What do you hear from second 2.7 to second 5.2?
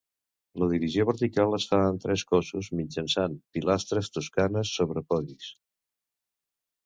mitjançant pilastres toscanes sobre